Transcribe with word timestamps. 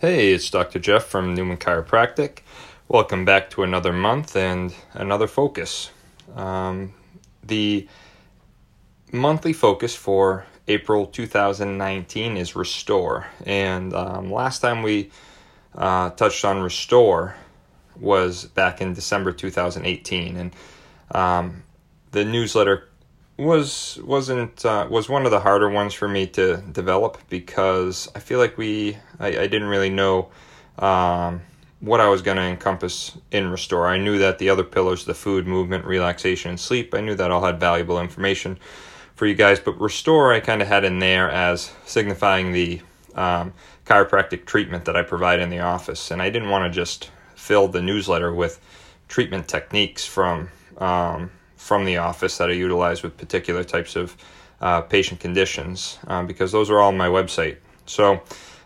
Hey, 0.00 0.32
it's 0.32 0.48
Dr. 0.48 0.78
Jeff 0.78 1.04
from 1.04 1.34
Newman 1.34 1.58
Chiropractic. 1.58 2.38
Welcome 2.88 3.26
back 3.26 3.50
to 3.50 3.64
another 3.64 3.92
month 3.92 4.34
and 4.34 4.74
another 4.94 5.26
focus. 5.26 5.90
Um, 6.34 6.94
the 7.44 7.86
monthly 9.12 9.52
focus 9.52 9.94
for 9.94 10.46
April 10.68 11.04
2019 11.04 12.38
is 12.38 12.56
Restore. 12.56 13.26
And 13.44 13.92
um, 13.92 14.32
last 14.32 14.60
time 14.60 14.82
we 14.82 15.10
uh, 15.74 16.08
touched 16.08 16.46
on 16.46 16.62
Restore 16.62 17.34
was 17.94 18.46
back 18.46 18.80
in 18.80 18.94
December 18.94 19.32
2018. 19.32 20.36
And 20.38 20.52
um, 21.10 21.62
the 22.12 22.24
newsletter 22.24 22.88
was 23.40 23.98
wasn't 24.04 24.64
uh, 24.64 24.86
was 24.90 25.08
one 25.08 25.24
of 25.24 25.30
the 25.30 25.40
harder 25.40 25.68
ones 25.68 25.94
for 25.94 26.06
me 26.08 26.26
to 26.28 26.58
develop 26.58 27.18
because 27.28 28.08
I 28.14 28.20
feel 28.20 28.38
like 28.38 28.58
we 28.58 28.98
I, 29.18 29.28
I 29.28 29.46
didn't 29.46 29.68
really 29.68 29.90
know 29.90 30.28
um, 30.78 31.40
what 31.80 32.00
I 32.00 32.08
was 32.08 32.22
going 32.22 32.36
to 32.36 32.42
encompass 32.42 33.16
in 33.30 33.50
Restore. 33.50 33.88
I 33.88 33.98
knew 33.98 34.18
that 34.18 34.38
the 34.38 34.50
other 34.50 34.62
pillars, 34.62 35.04
the 35.06 35.14
food, 35.14 35.46
movement, 35.46 35.84
relaxation, 35.86 36.50
and 36.50 36.60
sleep, 36.60 36.94
I 36.94 37.00
knew 37.00 37.14
that 37.14 37.30
all 37.30 37.44
had 37.44 37.58
valuable 37.58 38.00
information 38.00 38.58
for 39.14 39.26
you 39.26 39.34
guys. 39.34 39.58
But 39.58 39.80
Restore, 39.80 40.32
I 40.32 40.40
kind 40.40 40.60
of 40.60 40.68
had 40.68 40.84
in 40.84 40.98
there 40.98 41.30
as 41.30 41.72
signifying 41.86 42.52
the 42.52 42.82
um, 43.14 43.54
chiropractic 43.86 44.44
treatment 44.44 44.84
that 44.84 44.96
I 44.96 45.02
provide 45.02 45.40
in 45.40 45.48
the 45.48 45.60
office, 45.60 46.10
and 46.10 46.20
I 46.20 46.28
didn't 46.28 46.50
want 46.50 46.70
to 46.70 46.70
just 46.70 47.10
fill 47.34 47.68
the 47.68 47.80
newsletter 47.80 48.32
with 48.34 48.60
treatment 49.08 49.48
techniques 49.48 50.04
from 50.04 50.50
um, 50.78 51.30
from 51.60 51.84
the 51.84 51.98
office 51.98 52.38
that 52.38 52.48
I 52.48 52.54
utilize 52.54 53.02
with 53.02 53.18
particular 53.18 53.62
types 53.62 53.94
of 53.94 54.16
uh, 54.62 54.80
patient 54.80 55.20
conditions 55.20 55.98
uh, 56.06 56.22
because 56.22 56.52
those 56.52 56.70
are 56.70 56.80
all 56.80 56.88
on 56.88 56.96
my 56.96 57.08
website. 57.08 57.58
So 57.84 58.22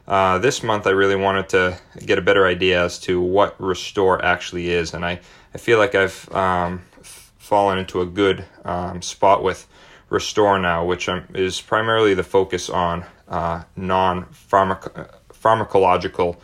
uh, 0.07 0.39
this 0.39 0.63
month 0.63 0.87
I 0.87 0.91
really 0.91 1.17
wanted 1.17 1.49
to 1.51 1.77
get 2.07 2.19
a 2.19 2.23
better 2.23 2.47
idea 2.47 2.85
as 2.85 3.01
to 3.01 3.21
what 3.21 3.61
Restore 3.61 4.25
actually 4.25 4.71
is, 4.71 4.95
and 4.95 5.05
I, 5.05 5.19
I 5.53 5.59
feel 5.59 5.79
like 5.79 5.97
I've 5.97 6.33
um, 6.33 6.83
fallen 7.03 7.79
into 7.79 8.01
a 8.01 8.07
good 8.07 8.45
um, 8.65 9.03
spot 9.03 9.43
with 9.43 9.67
Restore 10.09 10.61
now, 10.61 10.85
which 10.85 11.09
I'm, 11.09 11.27
is 11.35 11.61
primarily 11.61 12.15
the 12.15 12.23
focus 12.23 12.71
on 12.71 13.05
uh, 13.29 13.65
non 13.75 14.27
pharmacological 14.27 16.37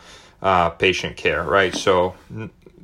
uh, 0.43 0.71
patient 0.71 1.17
care, 1.17 1.45
right? 1.45 1.73
So 1.75 2.17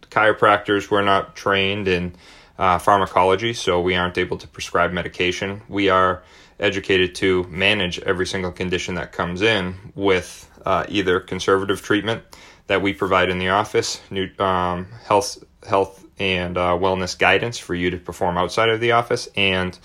chiropractors, 0.02 0.88
we're 0.88 1.02
not 1.02 1.34
trained 1.34 1.88
in 1.88 2.14
uh, 2.58 2.78
pharmacology, 2.78 3.52
so 3.52 3.80
we 3.80 3.94
aren't 3.94 4.18
able 4.18 4.38
to 4.38 4.48
prescribe 4.48 4.92
medication. 4.92 5.62
We 5.68 5.88
are 5.88 6.22
educated 6.58 7.14
to 7.16 7.44
manage 7.44 7.98
every 8.00 8.26
single 8.26 8.52
condition 8.52 8.94
that 8.94 9.12
comes 9.12 9.42
in 9.42 9.74
with 9.94 10.50
uh, 10.64 10.84
either 10.88 11.20
conservative 11.20 11.82
treatment 11.82 12.22
that 12.66 12.82
we 12.82 12.92
provide 12.92 13.28
in 13.28 13.38
the 13.38 13.50
office, 13.50 14.00
new, 14.10 14.28
um, 14.38 14.86
health, 15.04 15.42
health 15.66 16.04
and 16.18 16.56
uh, 16.56 16.72
wellness 16.72 17.16
guidance 17.18 17.58
for 17.58 17.74
you 17.74 17.90
to 17.90 17.98
perform 17.98 18.38
outside 18.38 18.70
of 18.70 18.80
the 18.80 18.92
office, 18.92 19.28
and 19.36 19.78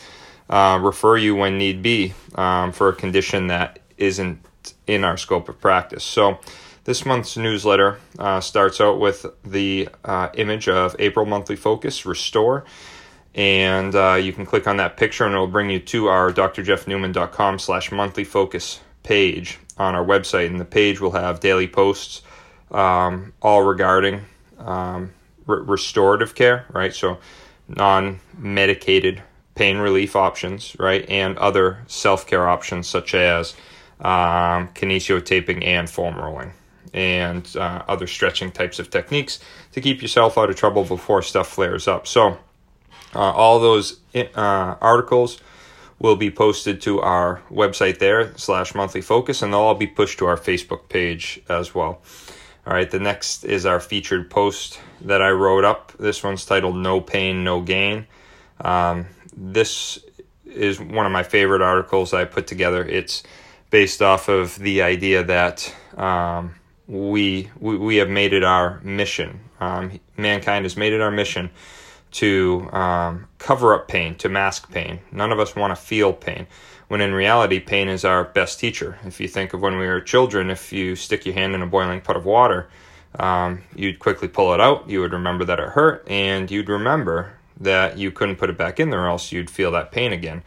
uh, 0.50 0.80
refer 0.82 1.18
you 1.18 1.36
when 1.36 1.58
need 1.58 1.82
be 1.82 2.14
um, 2.36 2.72
for 2.72 2.90
a 2.90 2.94
condition 2.94 3.48
that 3.48 3.80
isn't 3.98 4.40
in 4.88 5.04
our 5.04 5.18
scope 5.18 5.50
of 5.50 5.60
practice. 5.60 6.04
So 6.04 6.40
this 6.84 7.06
month's 7.06 7.38
newsletter 7.38 8.00
uh, 8.18 8.40
starts 8.40 8.82
out 8.82 9.00
with 9.00 9.26
the 9.44 9.88
uh, 10.04 10.30
image 10.34 10.68
of 10.68 10.96
April 10.98 11.26
Monthly 11.26 11.56
Focus 11.56 12.06
Restore. 12.06 12.66
And 13.36 13.96
uh, 13.96 14.16
you 14.16 14.34
can 14.34 14.46
click 14.46 14.68
on 14.68 14.78
that 14.78 14.98
picture 14.98 15.26
and 15.26 15.34
it'll 15.34 15.48
bring 15.48 15.70
you 15.70 15.80
to 15.80 16.08
our 16.08 16.32
drjeffnewman.com 16.32 17.60
slash 17.60 17.92
monthly 17.92 18.24
focus 18.24 18.82
page 19.04 19.60
on 19.78 19.96
our 19.96 20.04
website. 20.04 20.48
And 20.48 20.60
the 20.60 20.66
page 20.66 21.00
will 21.00 21.12
have 21.12 21.40
daily 21.40 21.68
posts 21.68 22.24
um, 22.72 23.34
all 23.42 23.62
regarding 23.62 24.22
um, 24.58 25.14
re- 25.46 25.62
restorative 25.62 26.36
care, 26.36 26.66
right? 26.74 26.94
So 26.94 27.20
non 27.68 28.20
medicated 28.38 29.22
pain 29.56 29.78
relief 29.78 30.16
options, 30.16 30.76
right? 30.80 31.08
And 31.08 31.38
other 31.38 31.84
self 31.88 32.26
care 32.28 32.50
options 32.50 32.88
such 32.88 33.14
as 33.14 33.54
um, 34.02 34.68
kinesio 34.70 35.24
taping 35.24 35.64
and 35.64 35.90
foam 35.90 36.16
rolling 36.18 36.54
and 36.94 37.56
uh, 37.56 37.84
other 37.88 38.08
stretching 38.08 38.52
types 38.52 38.80
of 38.80 38.90
techniques 38.90 39.40
to 39.72 39.82
keep 39.82 40.02
yourself 40.02 40.38
out 40.38 40.50
of 40.50 40.56
trouble 40.56 40.84
before 40.84 41.22
stuff 41.22 41.48
flares 41.48 41.88
up. 41.88 42.08
So, 42.08 42.38
uh, 43.14 43.20
all 43.20 43.60
those 43.60 44.00
uh, 44.16 44.76
articles 44.82 45.40
will 46.00 46.16
be 46.16 46.32
posted 46.32 46.82
to 46.82 47.00
our 47.00 47.42
website 47.52 48.00
there 48.00 48.36
slash 48.36 48.74
monthly 48.74 49.02
focus, 49.02 49.42
and 49.42 49.54
they'll 49.54 49.60
all 49.60 49.76
be 49.76 49.88
pushed 49.88 50.20
to 50.20 50.26
our 50.26 50.38
Facebook 50.38 50.90
page 50.90 51.42
as 51.48 51.76
well. 51.76 52.02
All 52.66 52.74
right, 52.74 52.90
the 52.90 53.00
next 53.00 53.44
is 53.44 53.66
our 53.66 53.80
featured 53.80 54.30
post 54.30 54.80
that 55.02 55.22
I 55.22 55.30
wrote 55.30 55.64
up. 55.64 55.94
This 56.00 56.24
one's 56.24 56.46
titled 56.46 56.76
"No 56.76 57.02
Pain, 57.02 57.44
No 57.44 57.62
Gain." 57.62 58.08
Um, 58.60 59.08
this 59.36 60.00
is 60.46 60.80
one 60.80 61.06
of 61.06 61.12
my 61.12 61.24
favorite 61.24 61.62
articles 61.62 62.14
I 62.14 62.26
put 62.26 62.48
together. 62.48 62.84
It's 62.84 63.24
based 63.70 64.02
off 64.02 64.28
of 64.28 64.58
the 64.60 64.82
idea 64.82 65.24
that 65.24 65.74
um, 65.98 66.56
we, 66.92 67.50
we, 67.58 67.78
we 67.78 67.96
have 67.96 68.10
made 68.10 68.34
it 68.34 68.44
our 68.44 68.82
mission. 68.82 69.40
Um, 69.62 70.00
mankind 70.18 70.66
has 70.66 70.76
made 70.76 70.92
it 70.92 71.00
our 71.00 71.10
mission 71.10 71.50
to 72.12 72.68
um, 72.74 73.28
cover 73.38 73.74
up 73.74 73.88
pain, 73.88 74.16
to 74.16 74.28
mask 74.28 74.70
pain. 74.70 75.00
None 75.10 75.32
of 75.32 75.40
us 75.40 75.56
want 75.56 75.72
to 75.72 75.82
feel 75.82 76.12
pain, 76.12 76.48
when 76.90 77.00
in 77.00 77.14
reality, 77.14 77.62
pain 77.62 77.88
is 77.88 78.04
our 78.04 78.26
best 78.26 78.60
teacher. 78.60 79.00
If 79.06 79.22
you 79.22 79.30
think 79.30 79.54
of 79.54 79.62
when 79.62 79.78
we 79.78 79.88
were 79.88 80.02
children, 80.02 80.50
if 80.50 80.74
you 80.74 80.98
stick 80.98 81.26
your 81.26 81.34
hand 81.34 81.56
in 81.56 81.62
a 81.62 81.68
boiling 81.68 82.02
pot 82.02 82.18
of 82.18 82.26
water, 82.26 82.68
um, 83.18 83.64
you'd 83.74 84.00
quickly 84.00 84.28
pull 84.28 84.54
it 84.54 84.60
out, 84.60 84.90
you 84.90 85.00
would 85.00 85.14
remember 85.14 85.46
that 85.46 85.62
it 85.62 85.70
hurt, 85.70 86.06
and 86.10 86.52
you'd 86.52 86.68
remember 86.68 87.32
that 87.62 87.98
you 87.98 88.12
couldn't 88.12 88.36
put 88.36 88.50
it 88.50 88.58
back 88.58 88.82
in 88.82 88.90
there, 88.90 89.08
else 89.08 89.32
you'd 89.32 89.50
feel 89.50 89.72
that 89.72 89.94
pain 89.94 90.12
again. 90.12 90.44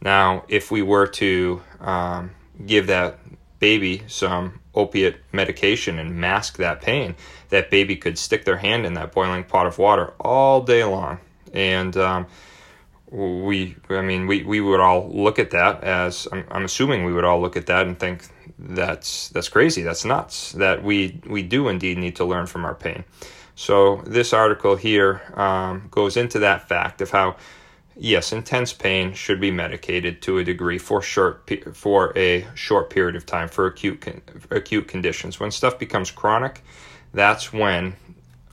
Now, 0.00 0.44
if 0.48 0.70
we 0.70 0.80
were 0.80 1.06
to 1.08 1.60
um, 1.80 2.30
give 2.64 2.86
that 2.86 3.18
baby 3.58 4.04
some 4.06 4.61
opiate 4.74 5.16
medication 5.32 5.98
and 5.98 6.16
mask 6.16 6.56
that 6.56 6.80
pain, 6.80 7.14
that 7.50 7.70
baby 7.70 7.96
could 7.96 8.18
stick 8.18 8.44
their 8.44 8.56
hand 8.56 8.86
in 8.86 8.94
that 8.94 9.12
boiling 9.12 9.44
pot 9.44 9.66
of 9.66 9.78
water 9.78 10.12
all 10.18 10.62
day 10.62 10.84
long. 10.84 11.18
And 11.52 11.96
um, 11.96 12.26
we, 13.10 13.76
I 13.90 14.00
mean, 14.00 14.26
we, 14.26 14.42
we 14.42 14.60
would 14.60 14.80
all 14.80 15.10
look 15.12 15.38
at 15.38 15.50
that 15.50 15.84
as, 15.84 16.26
I'm, 16.32 16.44
I'm 16.50 16.64
assuming 16.64 17.04
we 17.04 17.12
would 17.12 17.24
all 17.24 17.40
look 17.40 17.56
at 17.56 17.66
that 17.66 17.86
and 17.86 17.98
think 17.98 18.26
that's, 18.58 19.28
that's 19.28 19.48
crazy, 19.48 19.82
that's 19.82 20.04
nuts, 20.04 20.52
that 20.52 20.82
we, 20.82 21.20
we 21.26 21.42
do 21.42 21.68
indeed 21.68 21.98
need 21.98 22.16
to 22.16 22.24
learn 22.24 22.46
from 22.46 22.64
our 22.64 22.74
pain. 22.74 23.04
So 23.54 24.02
this 24.06 24.32
article 24.32 24.76
here 24.76 25.20
um, 25.34 25.88
goes 25.90 26.16
into 26.16 26.38
that 26.38 26.68
fact 26.68 27.02
of 27.02 27.10
how 27.10 27.36
yes, 28.02 28.32
intense 28.32 28.72
pain 28.72 29.14
should 29.14 29.40
be 29.40 29.52
medicated 29.52 30.20
to 30.22 30.38
a 30.38 30.44
degree 30.44 30.78
for 30.78 31.00
short 31.00 31.48
for 31.72 32.12
a 32.18 32.44
short 32.54 32.90
period 32.90 33.14
of 33.14 33.24
time 33.24 33.48
for 33.48 33.66
acute 33.66 34.04
acute 34.50 34.88
conditions. 34.88 35.38
When 35.38 35.50
stuff 35.50 35.78
becomes 35.78 36.10
chronic, 36.10 36.62
that's 37.14 37.52
when 37.52 37.94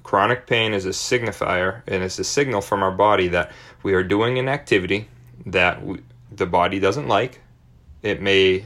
chronic 0.03 0.45
pain 0.45 0.73
is 0.73 0.85
a 0.85 0.89
signifier 0.89 1.81
and 1.87 2.03
it's 2.03 2.19
a 2.19 2.23
signal 2.23 2.61
from 2.61 2.83
our 2.83 2.91
body 2.91 3.27
that 3.29 3.51
we 3.81 3.93
are 3.93 4.03
doing 4.03 4.37
an 4.37 4.47
activity 4.47 5.07
that 5.47 5.83
we, 5.83 5.99
the 6.31 6.45
body 6.45 6.79
doesn't 6.79 7.07
like. 7.07 7.41
It 8.03 8.21
may 8.21 8.65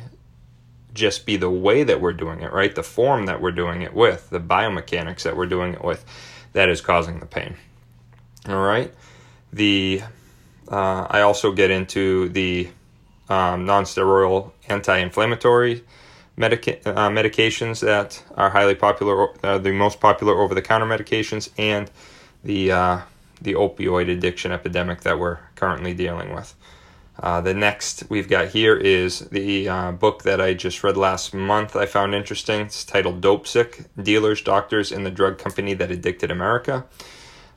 just 0.94 1.26
be 1.26 1.38
the 1.38 1.50
way 1.50 1.84
that 1.84 2.02
we're 2.02 2.14
doing 2.14 2.42
it, 2.42 2.52
right? 2.52 2.76
The 2.76 2.84
form 2.84 3.26
that 3.28 3.42
we're 3.42 3.52
doing 3.52 3.82
it 3.82 3.94
with, 3.94 4.30
the 4.30 4.40
biomechanics 4.40 5.24
that 5.24 5.36
we're 5.36 5.48
doing 5.48 5.74
it 5.74 5.84
with, 5.84 6.06
that 6.52 6.70
is 6.70 6.82
causing 6.82 7.20
the 7.20 7.26
pain. 7.26 7.56
All 8.48 8.62
right. 8.62 8.94
The 9.52 10.04
uh, 10.70 11.08
I 11.10 11.22
also 11.22 11.52
get 11.52 11.72
into 11.72 12.30
the 12.30 12.70
um, 13.30 13.66
non-steroidal 13.66 14.52
anti-inflammatory 14.70 15.84
medica- 16.36 16.90
uh, 16.90 17.10
medications 17.10 17.82
that 17.82 18.24
are 18.36 18.50
highly 18.50 18.76
popular, 18.76 19.30
uh, 19.46 19.58
the 19.58 19.72
most 19.72 20.00
popular 20.00 20.34
over-the-counter 20.40 20.86
medications, 20.86 21.50
and 21.58 21.90
the 22.44 22.72
uh, 22.72 23.02
the 23.42 23.54
opioid 23.54 24.10
addiction 24.10 24.52
epidemic 24.52 25.02
that 25.02 25.20
we're 25.20 25.40
currently 25.56 25.94
dealing 25.94 26.34
with. 26.34 26.56
Uh, 27.22 27.42
the 27.42 27.54
next 27.54 28.04
we've 28.10 28.30
got 28.30 28.48
here 28.50 28.76
is 28.76 29.20
the 29.30 29.70
uh, 29.70 29.92
book 29.92 30.24
that 30.24 30.42
I 30.42 30.54
just 30.54 30.84
read 30.84 30.98
last 30.98 31.34
month. 31.34 31.76
I 31.76 31.86
found 31.86 32.16
interesting. 32.16 32.62
It's 32.62 32.84
titled 32.84 33.22
"Dopesick: 33.22 33.86
Dealers, 34.02 34.42
Doctors, 34.42 34.92
and 34.92 35.06
the 35.06 35.12
Drug 35.12 35.38
Company 35.38 35.74
That 35.74 35.92
Addicted 35.92 36.32
America." 36.32 36.86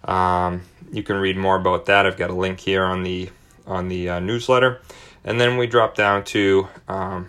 Um, 0.07 0.63
you 0.93 1.03
can 1.03 1.17
read 1.17 1.37
more 1.37 1.57
about 1.57 1.87
that. 1.87 2.07
I've 2.07 2.17
got 2.17 2.31
a 2.31 2.35
link 2.35 2.61
here 2.61 2.85
on 2.85 3.03
the 3.03 3.31
on 3.67 3.89
the 3.89 4.09
uh, 4.09 4.21
newsletter, 4.21 4.81
and 5.25 5.41
then 5.41 5.57
we 5.57 5.67
drop 5.67 5.97
down 5.97 6.23
to 6.25 6.69
um, 6.87 7.29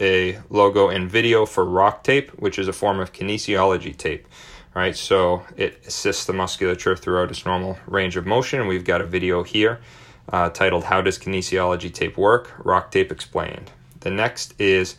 a 0.00 0.38
logo 0.50 0.88
and 0.90 1.10
video 1.10 1.46
for 1.46 1.64
rock 1.64 2.04
tape, 2.04 2.30
which 2.32 2.58
is 2.58 2.68
a 2.68 2.72
form 2.72 3.00
of 3.00 3.12
kinesiology 3.12 3.96
tape. 3.96 4.28
Right, 4.74 4.94
so 4.94 5.42
it 5.56 5.82
assists 5.86 6.26
the 6.26 6.34
musculature 6.34 6.94
throughout 6.94 7.30
its 7.30 7.44
normal 7.44 7.78
range 7.86 8.16
of 8.16 8.26
motion. 8.26 8.68
We've 8.68 8.84
got 8.84 9.00
a 9.00 9.06
video 9.06 9.42
here 9.42 9.80
uh, 10.28 10.50
titled 10.50 10.84
"How 10.84 11.00
Does 11.00 11.18
Kinesiology 11.18 11.92
Tape 11.92 12.16
Work?" 12.16 12.52
Rock 12.64 12.90
Tape 12.90 13.10
Explained. 13.10 13.72
The 14.00 14.10
next 14.10 14.54
is 14.60 14.96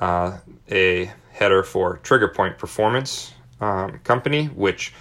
uh, 0.00 0.38
a 0.70 1.10
header 1.32 1.62
for 1.62 1.98
Trigger 1.98 2.28
Point 2.28 2.58
Performance 2.58 3.32
um, 3.60 4.00
Company, 4.00 4.46
which 4.46 4.92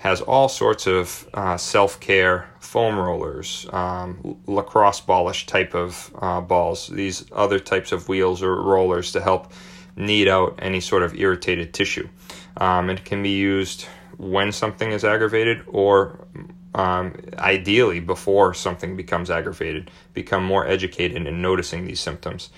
has 0.00 0.22
all 0.22 0.48
sorts 0.48 0.86
of 0.86 1.28
uh, 1.34 1.58
self 1.58 2.00
care 2.00 2.48
foam 2.58 2.98
rollers, 2.98 3.66
um, 3.70 4.38
lacrosse 4.46 5.02
ballish 5.02 5.44
type 5.44 5.74
of 5.74 6.10
uh, 6.18 6.40
balls, 6.40 6.88
these 6.88 7.26
other 7.32 7.58
types 7.58 7.92
of 7.92 8.08
wheels 8.08 8.42
or 8.42 8.62
rollers 8.62 9.12
to 9.12 9.20
help 9.20 9.52
knead 9.96 10.26
out 10.26 10.58
any 10.58 10.80
sort 10.80 11.02
of 11.02 11.14
irritated 11.14 11.74
tissue. 11.74 12.08
Um, 12.56 12.88
it 12.88 13.04
can 13.04 13.22
be 13.22 13.36
used 13.36 13.84
when 14.16 14.52
something 14.52 14.90
is 14.90 15.04
aggravated 15.04 15.64
or 15.66 16.26
um, 16.74 17.14
ideally 17.36 18.00
before 18.00 18.54
something 18.54 18.96
becomes 18.96 19.28
aggravated, 19.28 19.90
become 20.14 20.42
more 20.42 20.66
educated 20.66 21.26
in 21.26 21.42
noticing 21.42 21.84
these 21.84 22.00
symptoms. 22.00 22.48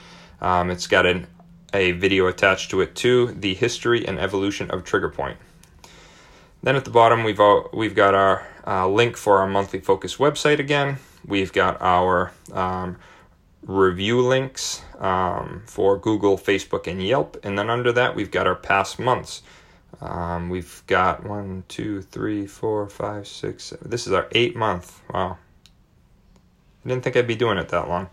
Um, 0.40 0.70
it's 0.70 0.86
got 0.86 1.06
an, 1.06 1.26
a 1.74 1.90
video 1.90 2.28
attached 2.28 2.70
to 2.70 2.82
it 2.82 2.94
too, 2.94 3.32
the 3.32 3.54
history 3.54 4.06
and 4.06 4.20
evolution 4.20 4.70
of 4.70 4.84
trigger 4.84 5.08
point. 5.08 5.38
Then 6.62 6.76
at 6.76 6.84
the 6.84 6.90
bottom, 6.90 7.24
we've 7.24 7.40
all, 7.40 7.68
we've 7.72 7.94
got 7.94 8.14
our 8.14 8.46
uh, 8.66 8.88
link 8.88 9.16
for 9.16 9.38
our 9.38 9.48
monthly 9.48 9.80
focus 9.80 10.16
website 10.16 10.58
again. 10.58 10.98
We've 11.26 11.52
got 11.52 11.80
our 11.80 12.32
um, 12.52 12.98
review 13.62 14.20
links 14.20 14.82
um, 14.98 15.62
for 15.66 15.98
Google, 15.98 16.38
Facebook, 16.38 16.86
and 16.86 17.02
Yelp. 17.02 17.36
And 17.44 17.58
then 17.58 17.68
under 17.68 17.92
that, 17.92 18.14
we've 18.14 18.30
got 18.30 18.46
our 18.46 18.54
past 18.54 18.98
months. 18.98 19.42
Um, 20.00 20.50
we've 20.50 20.82
got 20.86 21.24
one, 21.24 21.64
two, 21.68 22.02
three, 22.02 22.46
four, 22.46 22.88
five, 22.88 23.26
six. 23.26 23.64
Seven. 23.64 23.90
This 23.90 24.06
is 24.06 24.12
our 24.12 24.28
eight 24.32 24.56
month. 24.56 25.00
Wow. 25.12 25.38
I 26.84 26.88
didn't 26.88 27.04
think 27.04 27.16
I'd 27.16 27.26
be 27.26 27.36
doing 27.36 27.58
it 27.58 27.68
that 27.68 27.88
long. 27.88 28.08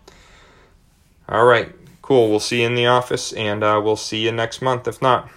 All 1.28 1.44
right, 1.44 1.72
cool. 2.02 2.28
We'll 2.28 2.40
see 2.40 2.60
you 2.60 2.66
in 2.66 2.74
the 2.74 2.86
office, 2.86 3.32
and 3.32 3.62
uh, 3.62 3.80
we'll 3.82 3.96
see 3.96 4.24
you 4.24 4.32
next 4.32 4.62
month 4.62 4.86
if 4.86 5.00
not. 5.00 5.30